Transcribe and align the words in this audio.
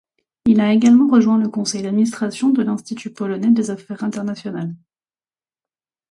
Il 0.45 0.61
a 0.61 0.73
également 0.73 1.07
rejoint 1.09 1.37
le 1.37 1.47
conseil 1.47 1.83
d'administration 1.83 2.49
de 2.49 2.63
l'Institut 2.63 3.13
polonais 3.13 3.51
des 3.51 3.69
affaires 3.69 4.03
internationales. 4.03 4.73